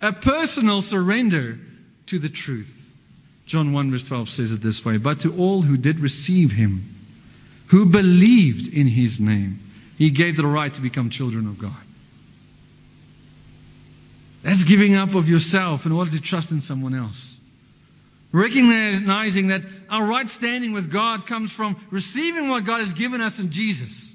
[0.00, 1.58] A personal surrender
[2.06, 2.73] to the truth.
[3.46, 6.94] John 1 verse 12 says it this way, But to all who did receive him,
[7.66, 9.60] who believed in his name,
[9.98, 11.76] he gave the right to become children of God.
[14.42, 17.38] That's giving up of yourself in order to trust in someone else.
[18.32, 23.38] Recognizing that our right standing with God comes from receiving what God has given us
[23.38, 24.12] in Jesus.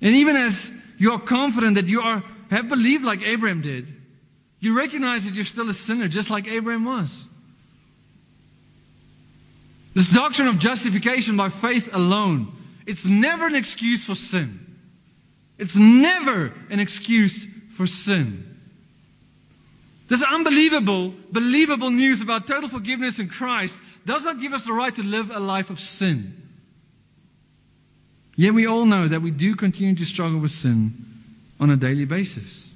[0.00, 3.86] And even as you are confident that you are, have believed like Abraham did,
[4.62, 7.26] you recognize that you're still a sinner, just like Abraham was.
[9.92, 12.52] This doctrine of justification by faith alone,
[12.86, 14.60] it's never an excuse for sin.
[15.58, 18.56] It's never an excuse for sin.
[20.08, 24.94] This unbelievable, believable news about total forgiveness in Christ does not give us the right
[24.94, 26.40] to live a life of sin.
[28.36, 30.94] Yet we all know that we do continue to struggle with sin
[31.58, 32.71] on a daily basis.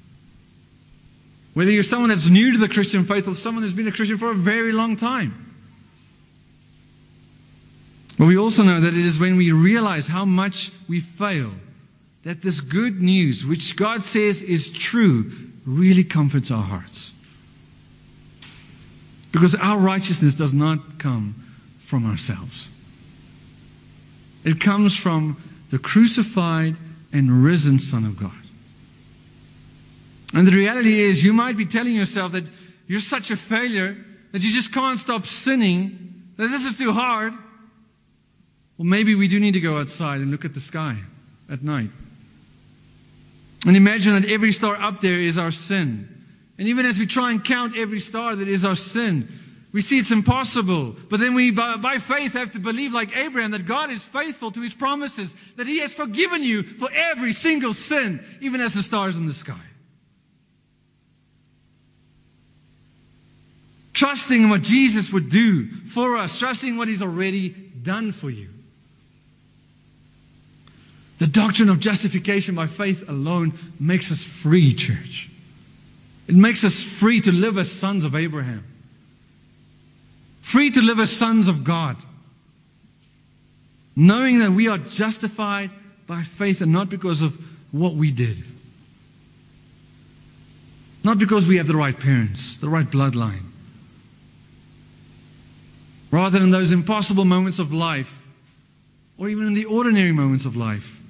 [1.56, 4.18] Whether you're someone that's new to the Christian faith or someone who's been a Christian
[4.18, 5.54] for a very long time.
[8.18, 11.50] But we also know that it is when we realize how much we fail
[12.24, 15.32] that this good news, which God says is true,
[15.64, 17.10] really comforts our hearts.
[19.32, 21.36] Because our righteousness does not come
[21.78, 22.68] from ourselves.
[24.44, 26.76] It comes from the crucified
[27.14, 28.45] and risen Son of God.
[30.34, 32.44] And the reality is, you might be telling yourself that
[32.86, 33.96] you're such a failure
[34.32, 37.32] that you just can't stop sinning, that this is too hard.
[38.76, 40.96] Well, maybe we do need to go outside and look at the sky
[41.50, 41.90] at night.
[43.66, 46.08] And imagine that every star up there is our sin.
[46.58, 49.28] And even as we try and count every star that is our sin,
[49.72, 50.96] we see it's impossible.
[51.08, 54.50] But then we, by, by, faith, have to believe, like Abraham, that God is faithful
[54.52, 58.82] to his promises, that he has forgiven you for every single sin, even as the
[58.82, 59.65] stars in the sky.
[63.96, 68.50] Trusting in what Jesus would do for us, trusting what he's already done for you.
[71.16, 75.30] The doctrine of justification by faith alone makes us free, church.
[76.28, 78.64] It makes us free to live as sons of Abraham,
[80.42, 81.96] free to live as sons of God,
[83.96, 85.70] knowing that we are justified
[86.06, 87.34] by faith and not because of
[87.72, 88.44] what we did.
[91.02, 93.55] Not because we have the right parents, the right bloodline.
[96.10, 98.12] Rather, in those impossible moments of life,
[99.18, 101.00] or even in the ordinary moments of life,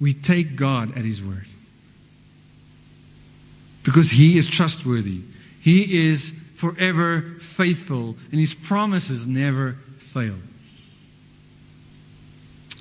[0.00, 1.46] we take God at His word.
[3.82, 5.20] Because He is trustworthy.
[5.60, 10.36] He is forever faithful, and His promises never fail.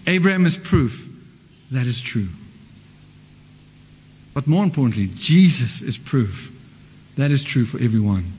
[0.05, 1.07] Abraham is proof
[1.71, 2.29] that is true.
[4.33, 6.53] But more importantly, Jesus is proof
[7.17, 8.31] that is true for everyone.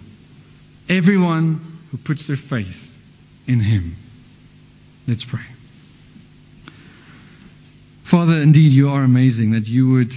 [0.89, 2.88] Everyone who puts their faith
[3.49, 3.97] in Him.
[5.09, 5.41] Let's pray.
[8.05, 10.15] Father, indeed, you are amazing that you would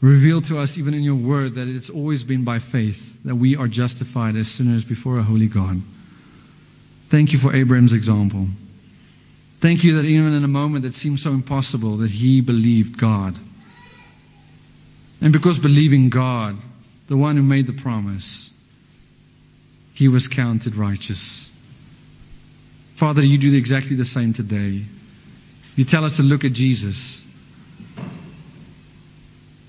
[0.00, 3.56] reveal to us, even in your word, that it's always been by faith that we
[3.56, 5.82] are justified as sinners before a holy God.
[7.08, 8.46] Thank you for Abraham's example.
[9.60, 13.36] Thank you that even in a moment that seemed so impossible, that he believed God.
[15.20, 16.56] And because believing God,
[17.08, 18.50] the one who made the promise,
[19.94, 21.50] he was counted righteous.
[22.96, 24.82] Father, you do exactly the same today.
[25.76, 27.22] You tell us to look at Jesus.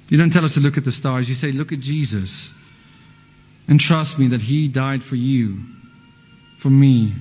[0.09, 1.27] You don't tell us to look at the stars.
[1.27, 2.53] You say, look at Jesus.
[3.67, 5.59] And trust me that He died for you,
[6.57, 7.13] for me.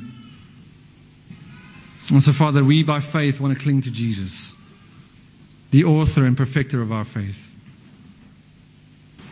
[2.13, 4.55] And so, Father, we by faith want to cling to Jesus,
[5.73, 7.53] the author and perfecter of our faith.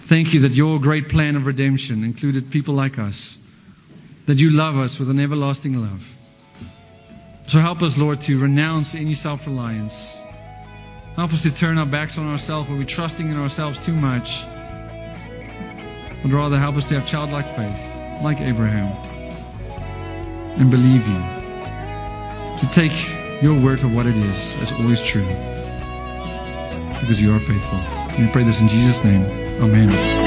[0.07, 3.39] Thank you that your great plan of redemption included people like us,
[4.27, 6.14] that you love us with an everlasting love.
[7.47, 10.17] So help us, Lord, to renounce any self reliance.
[11.17, 14.45] Help us to turn our backs on ourselves where we're trusting in ourselves too much.
[16.23, 18.87] But rather help us to have childlike faith, like Abraham,
[20.59, 21.35] and believe you.
[22.61, 25.27] To take your word for what it is as always true.
[27.01, 27.79] Because you are faithful.
[28.19, 29.25] We pray this in Jesus' name.
[29.61, 30.24] Amen.